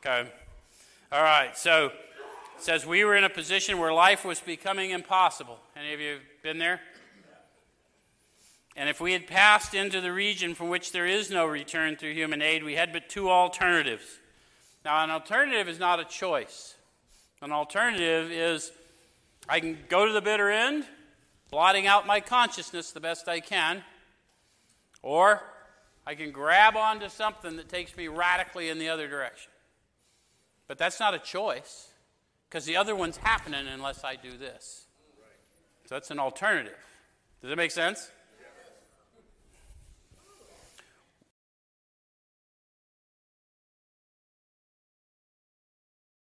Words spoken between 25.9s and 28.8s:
I can grab onto something that takes me radically in